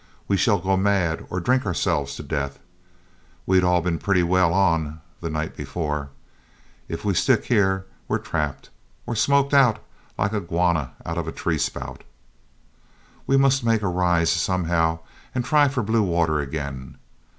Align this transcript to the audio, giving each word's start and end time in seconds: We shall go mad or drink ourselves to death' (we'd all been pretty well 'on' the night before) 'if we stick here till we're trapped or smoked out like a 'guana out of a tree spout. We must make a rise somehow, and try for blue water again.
We 0.27 0.35
shall 0.35 0.57
go 0.57 0.75
mad 0.77 1.27
or 1.29 1.39
drink 1.39 1.63
ourselves 1.63 2.15
to 2.15 2.23
death' 2.23 2.57
(we'd 3.45 3.63
all 3.63 3.81
been 3.81 3.99
pretty 3.99 4.23
well 4.23 4.51
'on' 4.51 4.99
the 5.19 5.29
night 5.29 5.55
before) 5.55 6.09
'if 6.89 7.05
we 7.05 7.13
stick 7.13 7.45
here 7.45 7.81
till 7.81 7.85
we're 8.07 8.17
trapped 8.17 8.71
or 9.05 9.15
smoked 9.15 9.53
out 9.53 9.77
like 10.17 10.33
a 10.33 10.39
'guana 10.41 10.93
out 11.05 11.19
of 11.19 11.27
a 11.27 11.31
tree 11.31 11.59
spout. 11.59 12.03
We 13.27 13.37
must 13.37 13.63
make 13.63 13.83
a 13.83 13.87
rise 13.87 14.31
somehow, 14.31 15.01
and 15.35 15.45
try 15.45 15.67
for 15.67 15.83
blue 15.83 16.01
water 16.01 16.39
again. 16.39 16.97